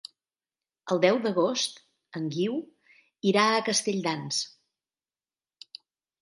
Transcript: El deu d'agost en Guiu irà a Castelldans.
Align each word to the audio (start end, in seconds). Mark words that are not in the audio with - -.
El 0.93 1.01
deu 1.01 1.19
d'agost 1.25 1.77
en 2.19 2.25
Guiu 2.37 2.55
irà 3.33 3.45
a 3.51 3.61
Castelldans. 3.69 4.41